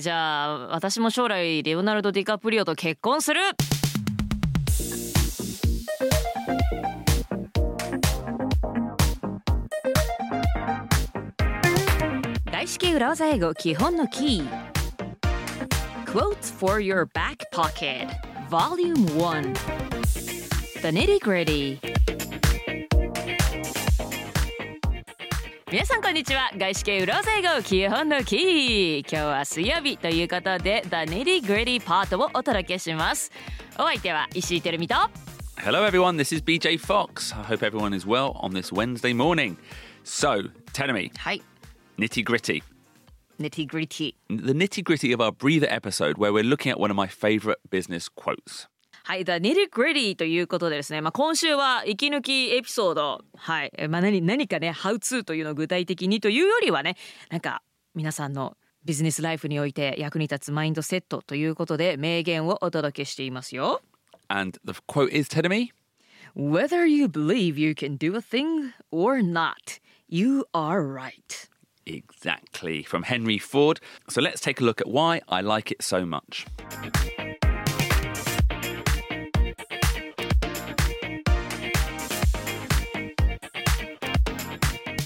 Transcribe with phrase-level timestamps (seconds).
[0.00, 3.40] じゃあ私も将来レオナルド・ディカプリオと結婚する
[12.50, 14.48] 外資系裏技英語基本のキー
[16.06, 18.08] Quotes for your back pocket
[18.48, 19.52] Volume 1
[20.80, 21.89] The nitty gritty
[25.70, 33.30] 皆さんこんにちは外資系裏技英語基本のキー今日は水曜日ということで The nitty gritty パートをお届けします
[33.78, 34.94] お相手は石井てるみと
[35.62, 36.16] Hello, everyone.
[36.16, 37.34] This is BJ Fox.
[37.34, 39.58] I hope everyone is well on this Wednesday morning.
[40.04, 41.42] So, tell me, はい
[41.98, 42.62] nitty gritty.
[43.38, 46.96] nitty gritty The nitty gritty of our breather episode, where we're looking at one of
[46.96, 48.68] my favorite business quotes.
[49.10, 56.94] はい、The Nitty Gritty ということでですね、まあ、今週は息抜きエピソード、はい、えまあ、何何かね、How to というのを具体的にというよりはね、
[57.28, 57.60] なんか
[57.96, 63.82] 皆さんのビジネスライフにおいて役に立つマインドセットということで名言をお届けしていますよ。
[64.28, 65.72] And the quote is me,
[66.36, 71.50] Whether you believe you can do a thing or not, you are right.
[71.84, 73.80] exactly, from Henry Ford.
[74.08, 76.46] So, let's take a look at why I like it so much.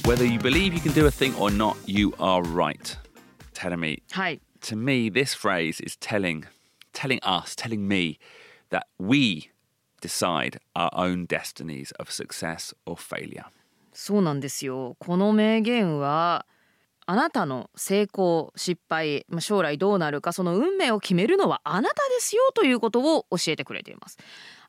[0.05, 2.97] Whether you believe you can do a thing or not, you are right.
[3.53, 4.41] Telling me, はい。
[4.61, 6.45] to me, this phrase is telling,
[6.93, 8.17] telling us, telling me
[8.71, 9.51] that we
[10.01, 13.45] decide our own destinies of success or failure.
[13.93, 14.95] そうなんですよ。
[14.99, 16.45] この名言は
[17.05, 24.17] あなたの成功失敗まあ将来どうなるかその運命を決めるのはあなたですよということを教えてくれています。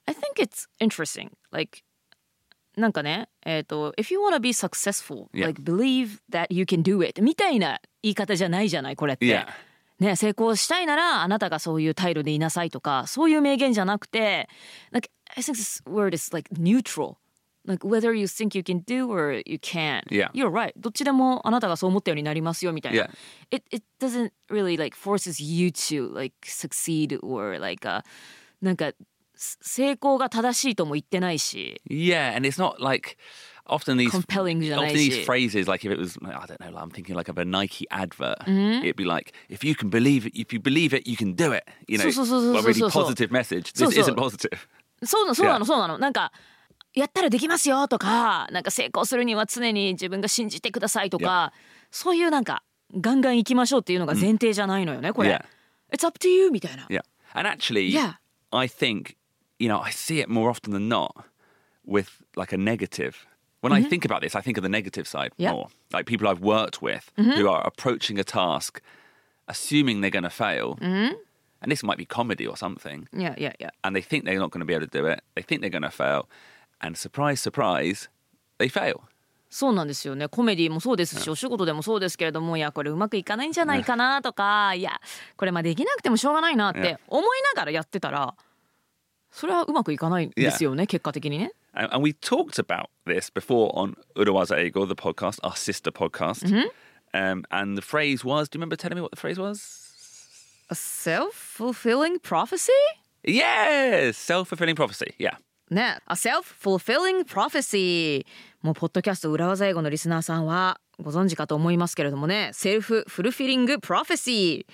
[0.07, 1.31] I think it's interesting.
[1.53, 1.83] Like
[2.78, 9.46] なんかね、えっ、と If you wanna be successful, like believe that you can do it みたいな言い方じゃないじゃないこれって。
[10.00, 14.50] ね、成功したいならあなたがそういう態度でいなさいとかそういう名言じゃなくて
[14.92, 17.16] like, I think this word is like neutral
[17.66, 20.30] like whether you think you can do or you can't Yeah.
[20.34, 23.10] you're right どっちでもあなたがそう思ったようになりますよみたいな、Yeah.
[23.52, 28.04] it, it doesn't really like forces you to like succeed or like a
[28.62, 28.96] なんかす
[29.38, 33.18] 成功が正しいとも言ってないし Yeah, and it's not like
[33.68, 36.72] often these compelling じゃない often these し phrases like if it was I don't know
[36.72, 38.84] like, I'm thinking like of a Nike advert Mm-hmm.
[38.86, 41.52] it'd be like if you can believe it if you believe it you can do
[41.52, 44.68] it you know a really positive message this isn't positive
[45.04, 45.68] そうなのそうなの Yeah.
[45.68, 46.32] そうなのなんか
[46.94, 51.52] やったらできますよとかなんか成功するには常に自分が信じてくださいとか、
[51.92, 52.64] そういうなんか
[52.96, 55.30] ガンガン行きましょうっていうのが前提じゃないのよねこれ。
[55.32, 55.46] Yeah.
[55.92, 56.88] It's up to you みたいな。
[56.90, 57.02] yeah
[57.34, 58.14] and actually Yeah.
[58.52, 59.18] I think
[59.59, 61.15] you know I see it more often than not
[61.85, 63.27] with like a negative
[63.63, 65.43] when I think about this I think of the negative side Mm-hmm.
[65.43, 65.53] Yeah.
[65.53, 68.81] more like people I've worked with who are approaching a task
[69.49, 71.15] assuming they're going to fail Mm-hmm.
[71.63, 73.73] and this might be comedy or something いやいやいや。
[73.83, 75.23] and they think they're not going to be able to do it.
[75.35, 76.27] They think they're going to fail.
[76.83, 78.09] And surprise, surprise,
[78.59, 79.01] they fail.
[79.51, 85.01] そうなんですよねコメディもそうですしお仕事でもそうですけれどもいやこれうまくいかないんじゃないかなとかいや
[85.37, 87.25] これまあできなくてもしょうがないなって思い
[87.55, 88.33] ながらやってたら
[89.36, 91.52] それはうまくいかないんですよね結果的にね。
[91.74, 96.50] And, we talked about this before on Urawaza Ego, the podcast, our sister podcast.
[97.14, 99.92] Um, and the phrase was, do you remember telling me what the phrase was?
[100.70, 102.72] A self-fulfilling prophecy?
[103.26, 105.14] Yes, self fulfilling prophecy.
[105.20, 105.36] Yeah.
[105.70, 108.26] ね、A self-fulfilling prophecy
[108.62, 114.74] もうポッドキャスト裏技英語のリスナーさんはご存知かと思いますけれどもねセルフフルフィリングプロフェシー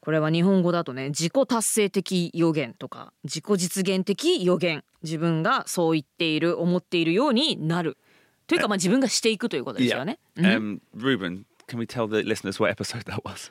[0.00, 7.96] これは日本語だとね自己達成的予言とか自己実現的予言自分がそう言っている思っているようになる
[8.46, 10.18] というかまあ自分がしていくということですよね。
[10.36, 13.50] Um, Ruben, can we tell the listeners what episode that was?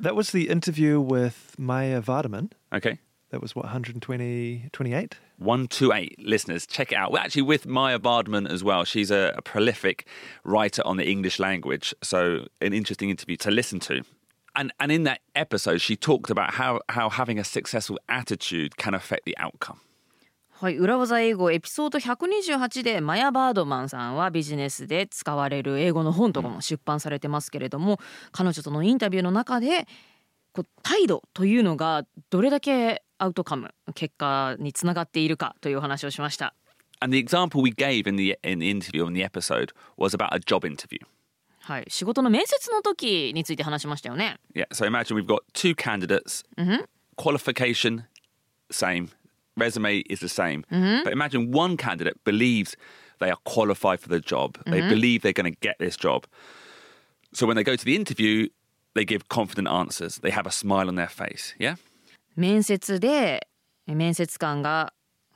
[0.00, 2.50] That was the interview with Maya Vardaman.
[2.72, 3.00] Okay.
[3.30, 5.16] That was what 120, 28.
[5.38, 7.10] 128 listeners, check it out.
[7.10, 8.84] Well, actually, with Maya Bardman as well.
[8.84, 10.06] She's a, a prolific
[10.44, 11.94] writer on the English language.
[12.02, 14.02] So, an interesting interview to listen to.
[14.58, 18.94] And, and in that episode, she talked about how, how having a successful attitude can
[18.94, 19.80] affect the outcome.
[20.58, 28.00] はい、裏技英語エピソード128でマヤ・バードマンさんはビジネスで使われる英語の本とかも出版されてますけれども、
[28.32, 29.86] 彼女とのインタビューの中で
[30.54, 36.54] こう態度というのがどれだけアウトカム結果につながっているかというお話をしました。
[37.00, 40.38] And the example we gave in the, in the interview, in the episode, was about a
[40.38, 41.00] job interview.
[41.66, 44.38] はい、仕事の面接の時について話しましたよね。
[44.54, 46.44] Yeah, so imagine we've got two candidates,
[47.16, 48.04] qualification,
[48.70, 49.08] same,
[49.56, 50.62] resume is the same.
[50.70, 52.76] But imagine one candidate believes
[53.18, 56.28] they are qualified for the job, they believe they're going to get this job.
[57.32, 58.48] So when they go to the interview,
[58.94, 60.20] they give confident answers.
[60.22, 61.56] They have a smile on their face.
[61.58, 61.78] Yeah?
[62.36, 63.48] 面接で
[63.88, 64.92] 面接官が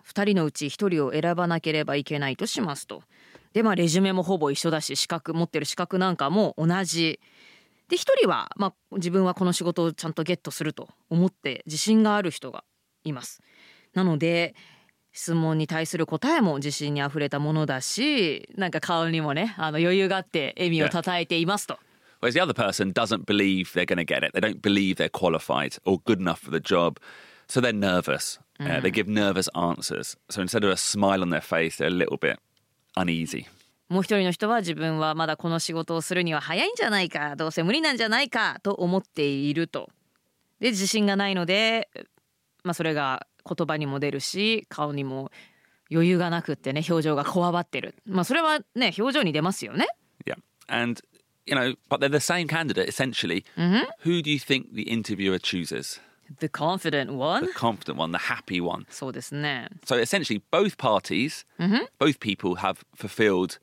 [0.06, 3.02] 2人のうち1人を選ばなければいけないとしますと。
[3.52, 7.20] でまあレジュメもほぼ一緒だし資格持ってる資格なんかも同じ。
[7.88, 12.62] で1人は、まあ、自分はこの仕事をちゃんとゲットすると思って自信がある人が
[13.02, 13.40] います。
[13.94, 14.54] なので
[15.12, 21.78] 質問に対する答えも自信にあふれたものだしなんか顔にもねあの余裕があって笑みをたたえていますと。
[22.20, 24.32] Whereas the other person doesn't believe they're going to get it.
[24.34, 26.98] They don't believe they're qualified or good enough for the job.
[27.48, 28.38] So they're nervous.
[28.60, 30.16] Uh, they give nervous answers.
[30.28, 32.38] So instead of a smile on their face, they're a little bit
[32.96, 33.46] uneasy.
[33.88, 39.90] もう一人の人は自分はまだこの仕事をするには早いんじゃないかどうせ無理なんじゃないかと思っていると。
[40.60, 41.88] で自信がないので、
[42.62, 45.32] まあ、それが言葉にも出るし顔にも
[45.90, 47.96] 余裕がなくってね表情がこわばってる。
[48.06, 49.88] まあそれはね表情に出ますよね。
[50.24, 50.36] Yeah.
[50.68, 51.02] And,
[51.46, 53.44] you know, but they're the same candidate essentially.
[54.04, 56.00] Who do you think the interviewer chooses?
[56.39, 57.45] The confident one.
[57.45, 58.85] The confident one, the happy one.
[58.89, 59.69] そうですね。
[59.85, 61.45] So essentially, both parties,
[61.99, 63.59] both people have fulfilled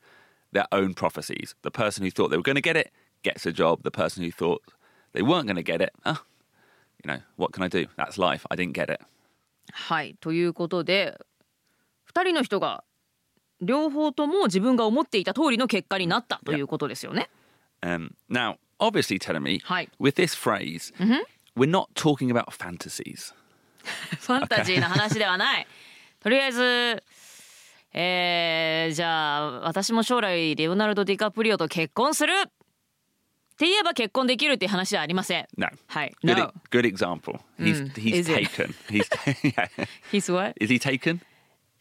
[0.53, 1.57] their own prophecies.
[1.63, 2.93] The person who thought they were going to get it
[3.23, 3.83] gets a job.
[3.83, 4.63] The person who thought
[5.13, 6.23] they weren't going to get it, ah,
[7.05, 7.87] you know, what can I do?
[7.97, 8.47] That's life.
[8.51, 9.01] I didn't get it.
[9.73, 11.19] はいということで
[12.13, 12.85] 2人の人が
[13.61, 17.31] 両方とも自分が思っていた通りの結果になったということですよね。
[17.81, 19.89] Um, now, obviously, telling me Hi.
[19.99, 20.93] with this phrase,
[21.58, 23.34] We're not talking about fantasies.
[24.20, 25.68] ファンタジーな話ではない。
[26.22, 27.04] とりあえず、
[27.94, 32.46] えー、じゃあ私も将来レオナルド・ディカプリオと結婚するっ
[33.58, 35.48] て言えば結婚できるっていう話ではありません。
[35.58, 35.68] No.
[35.88, 36.14] はい。
[36.24, 36.54] Good, No.
[36.70, 37.40] good example.
[37.60, 38.50] He's he's is it?
[38.50, 38.74] taken.
[38.90, 39.08] He's
[39.42, 39.68] yeah.
[40.12, 40.54] He's what?
[40.60, 41.20] Is he taken?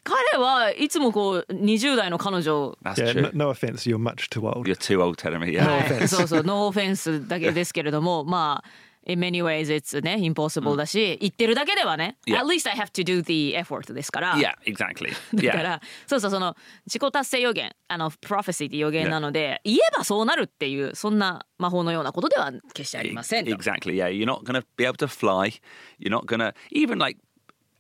[0.04, 3.22] 彼はいつもこう20代の彼女 That's Yeah, true.
[3.34, 4.68] no, no offense, you're much too old.
[4.70, 5.48] You're too old telling me.
[5.52, 5.66] Yeah.
[5.98, 8.70] はいそうそう、ノーオフェンスだけですけれども、まあ、
[9.05, 12.37] in many ways it's ね、impossible だし、言ってるだけではね、 Yeah.
[12.41, 14.35] at least I have to do the effort ですから。
[14.35, 15.09] Yeah, exactly.
[15.35, 15.63] だか Yeah.
[15.63, 16.55] ら、そうそう、その
[16.85, 23.51] 自己達成予言、あの、プロフェシーって予言なので、言えばそうなるっていう、そんな魔法のようなことでは決してありませんと。
[23.51, 23.95] Exactly.
[23.95, 25.59] Yeah, you're not going to be able to fly.
[25.99, 27.17] You're not going to even like.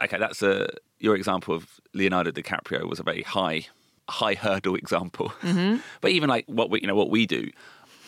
[0.03, 0.67] Okay, that's a
[0.99, 3.67] your example of Leonardo DiCaprio was a very high,
[4.09, 5.31] high hurdle example.
[6.01, 7.49] but even like what we, you know, what we do,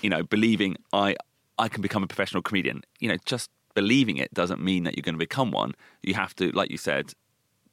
[0.02, 1.16] you know, believing I,
[1.59, 2.83] I can become a professional comedian.
[3.01, 5.73] You know, just believing it doesn't mean that you're going to become one.
[6.03, 7.13] You have to, like you said,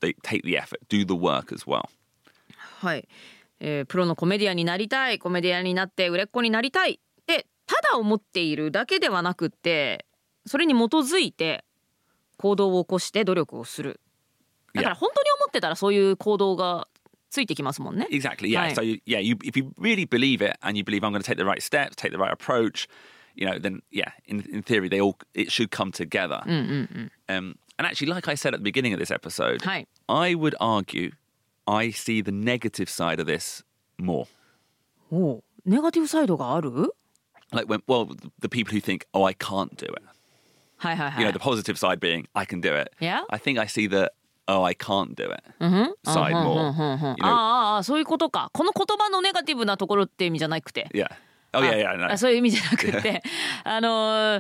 [0.02, 1.90] they take the effort, do the work as well.
[2.82, 3.08] はい、
[3.60, 10.06] えープロのコメディアンになりたいコメディアンになって売れっ子になりたいってただ思っているだけではなくって
[10.46, 11.64] それに基づいて
[12.38, 14.00] 行動を起こして努力をする
[14.74, 16.88] だから.本当に思ってたらそういう行動が
[17.30, 18.08] ついてきますもんね。
[18.12, 18.50] Exactly.
[18.50, 18.74] Yeah.
[18.74, 21.24] So you, yeah, you if you really believe it and you believe I'm going to
[21.24, 22.88] take the right steps, take the right approach,
[23.35, 26.41] you know, then yeah, in in theory they all it should come together.
[26.47, 27.09] Um,
[27.79, 29.87] and actually, like I said at the beginning of this episode, Hi.
[30.09, 31.13] I would argue
[31.67, 33.63] I see the negative side of this
[33.99, 34.27] more.
[35.13, 36.71] おうネガティブサイドがある
[37.53, 38.07] Like when well,
[38.39, 40.03] the people who think, oh, I can't do it.
[40.77, 42.93] はいはいは You い know, the。positive side being I can do it.
[43.01, 43.23] Yeah.
[43.31, 44.13] I think I see the
[44.47, 45.43] oh, I can't do it
[46.05, 46.73] side more.
[46.73, 51.11] You あ know, あああそういうことかこの言葉のネガティブなところって意味じゃなくて yeah.
[51.55, 51.97] Oh yeah, yeah.
[51.97, 52.07] No.
[52.13, 53.23] あそういう意味じゃなくて
[53.65, 53.89] あの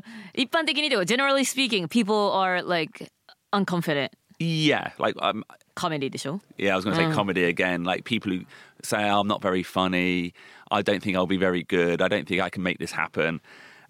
[0.00, 0.02] ー
[0.34, 3.10] 一般的にでは generally speaking people are like
[3.52, 5.42] unconfident Yeah, like um,
[5.74, 7.82] カメディでしょ Yeah, I was going to say comedy again.
[7.84, 8.44] Like people who
[8.82, 10.32] say, oh, I'm not very funny.
[10.70, 12.00] I don't think I'll be very good.
[12.00, 13.40] I don't think I can make this happen.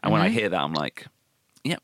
[0.02, 1.06] And when I hear that, I'm like,
[1.62, 1.80] yep,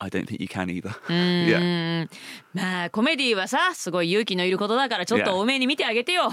[0.00, 0.94] I don't think you can either.
[1.10, 2.08] yeah.
[2.54, 5.24] まあコメディはさすごい勇気のいることだからちょっ Yeah.
[5.26, 6.32] と多めに見てあげてよ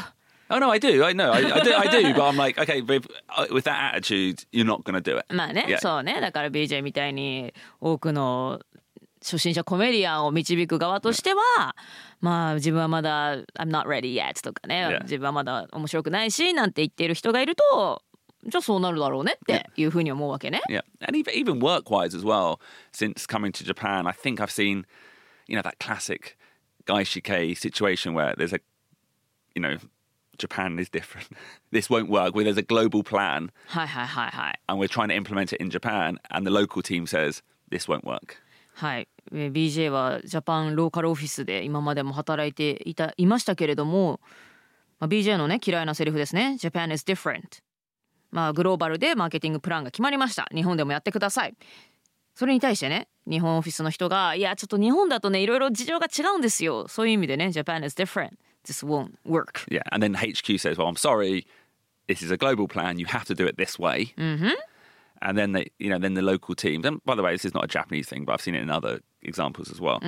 [0.51, 1.05] Oh, no, I do.
[1.05, 1.31] I know.
[1.31, 1.73] I, I do.
[1.73, 2.15] I do.
[2.15, 5.27] But I'm like, okay, but if, uh, with that attitude, you're not to do it.
[5.33, 5.79] まあね、Yeah.
[5.79, 8.61] そうねだから BJ みたいに多くの
[9.23, 11.77] 初心者コメディアンを導く側としては、
[12.21, 15.03] まあ自分はまだ I'm not ready yet とかね、Yeah.
[15.03, 18.03] 自分はまだ面白くないしなんて言っている人がいると
[18.47, 20.63] じゃあそうなるだろうねっていうふうに思うわけね。
[20.69, 20.83] Yeah.
[21.07, 22.59] And even, even work wise as well,
[22.93, 24.87] since coming to Japan, I think I've seen,
[25.47, 26.37] you know, that classic
[26.87, 28.61] Gai Shike situation where there's a,
[29.55, 29.77] you know,
[30.41, 31.29] Japan is different.
[31.73, 32.35] this won't work.
[32.35, 34.61] Where there's a global plan はいはいはいはい。
[34.69, 38.37] and we're trying to implement it in Japan, and the local team says this won't work.
[38.75, 44.21] はい、えー BJ はジャパンローカルオフィスで今までも働いていたいましたけれども、
[44.99, 47.63] まあ、BJ のね嫌いなセリフですね Japan is different
[48.31, 51.55] まあグローバルでマーケティングプランが決まりました日本でもやってください
[52.35, 58.31] それに対してね日本オフィスの人がいやちょっと日本だとねいろいろ事情が違うんですよそういう意味でね Japan is different
[58.71, 59.83] this won't work Yeah.
[59.93, 61.47] And then HQ says, well, I'm sorry,
[62.09, 62.93] this is a global plan.
[63.03, 63.99] You have to do it this way.
[64.17, 64.55] Mm-hmm.
[65.23, 66.87] and then they, you know, then the local teams.
[66.87, 68.71] And by the way, this is not a Japanese thing, but I've seen it in
[68.71, 69.99] other examples as well.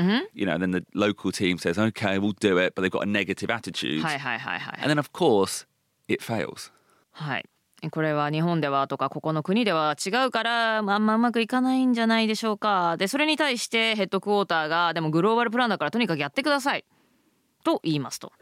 [0.41, 3.11] You know, then the local team says, "Okay, we'll do it," but they've got a
[3.21, 5.67] negative attitude, はいはいはいはい and then of course
[6.09, 6.73] it fails.
[7.13, 7.45] はい
[7.91, 16.85] これは日本ではとかここの国では違うからあんまうまくいかないんじゃないでしょうかでそれに対してヘッドクォーターがでもグローバルプランだからとにかくやってください
[17.65, 18.33] と言いますと.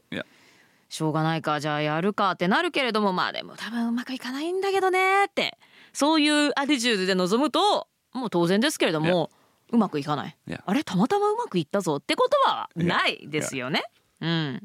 [0.91, 5.57] しょうがないかじゃあやるかってなるけれどもまあでも多分うまくいかないんだけどねって
[5.93, 9.31] そういうアティチュードで臨むともう当然ですけれども
[9.73, 13.83] うまくいかない.あれたまたまうまくいったぞってことはないですよね。
[14.21, 14.63] うん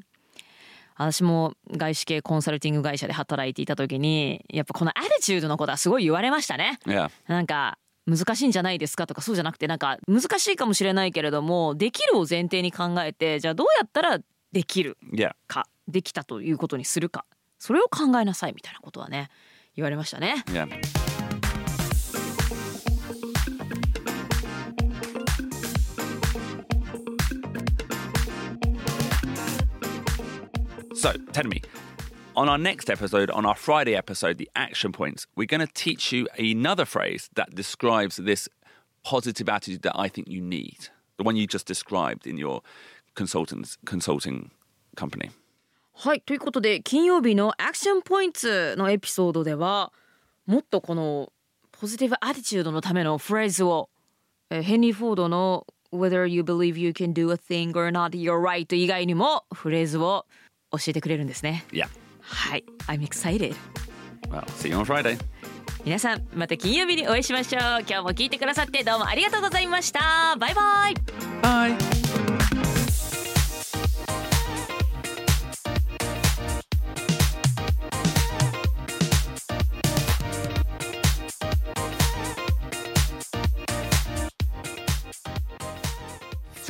[0.98, 6.80] 私も外資系コンサルティング会社で働いていた時にやっぱこのアティチュードのことはすごい言われましたね。
[7.28, 7.78] なんか
[8.08, 14.20] 難しいんじゃないですかとかそうじゃなくてなんか難しいかもしれないけれどもできるを前提に考えてじゃあどうやったら
[14.54, 14.98] できる.
[15.48, 17.26] かできたということにするか
[17.60, 19.30] それを考えなさいみたいなことはね
[19.76, 20.44] 言われましたね。
[20.48, 20.68] Yeah.
[31.06, 31.62] So, tell me,
[32.36, 36.12] on our next episode, on our Friday episode, the action points, we're going to teach
[36.12, 38.50] you another phrase that describes this
[39.04, 40.90] positive attitude that I think you need.
[41.18, 42.62] The one you just described in your
[43.14, 44.52] consultants consulting
[44.96, 45.30] company.
[45.98, 48.40] はいということで金曜日のアクションポイント
[48.76, 49.94] のエピソードでは
[50.46, 51.32] もっとこの
[51.72, 53.90] ポジティブアティチュードのためのフレーズを、
[54.50, 60.26] えーヘンリー・フォードの Whether you believe you can do a thing or not you're right 以外にもフレーズを
[60.72, 61.88] 教えてくれるんですね Yeah.
[62.22, 63.56] はい I'm excited
[64.30, 65.18] Well, see you on Friday.
[65.86, 70.94] 皆さんまた金曜日にお会いしましょう今日も聞いてくださってどうもありがとうございましたバイバイ
[71.42, 72.05] Bye.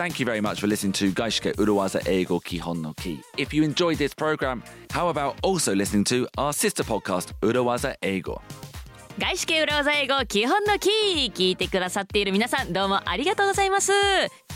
[0.06, 3.20] Thank you very much for listening to Gaishike Uruwaza Eigo Kihon no Ki.
[3.40, 8.40] If you enjoyed this program, how about also listening to our sister podcast, Uruwaza Eigo?
[9.18, 13.94] 外資系裏技英語基本のキー聞いてくださっている皆さんどうもありがとうございます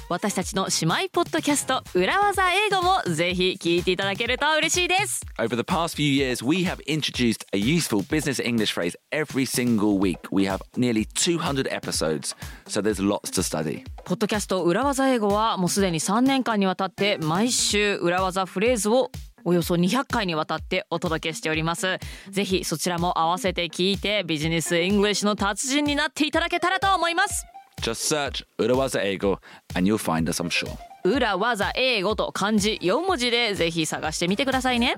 [0.10, 9.46] 私たちの姉妹ポッドキャスト裏技英語もぜひ聞いていただけると嬉しいです Over the past few years, we have introduced a useful business English phrase every
[9.46, 10.18] single week.
[10.30, 12.36] We have nearly 200 episodes,
[12.68, 13.86] so there's lots to study.
[14.04, 19.12] ポッドキャスト裏技英語はもうすでに3年間にわたって毎週裏技フレーズを
[19.46, 21.98] およそ200回にわたってお届けしております。
[22.30, 27.46] ぜひそちらも合わせて聞いてビジネスイングリッシュの達人になっていただけたらと思います。
[27.82, 29.38] Just search Urawaza Eigo
[29.76, 30.70] and you'll find us, I'm sure.
[31.04, 34.96] 裏技英語と漢字4文字でぜひ探してみてくださいね